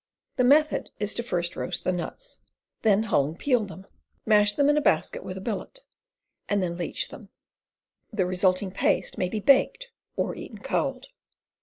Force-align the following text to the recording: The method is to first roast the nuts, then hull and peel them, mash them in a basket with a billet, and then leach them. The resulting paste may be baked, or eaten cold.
The 0.37 0.43
method 0.43 0.89
is 0.99 1.13
to 1.13 1.21
first 1.21 1.55
roast 1.55 1.83
the 1.83 1.91
nuts, 1.91 2.39
then 2.81 3.03
hull 3.03 3.23
and 3.27 3.37
peel 3.37 3.65
them, 3.65 3.85
mash 4.25 4.53
them 4.53 4.67
in 4.67 4.75
a 4.75 4.81
basket 4.81 5.23
with 5.23 5.37
a 5.37 5.41
billet, 5.41 5.81
and 6.49 6.63
then 6.63 6.75
leach 6.75 7.09
them. 7.09 7.29
The 8.11 8.25
resulting 8.25 8.71
paste 8.71 9.19
may 9.19 9.29
be 9.29 9.39
baked, 9.39 9.91
or 10.15 10.33
eaten 10.33 10.57
cold. 10.57 11.09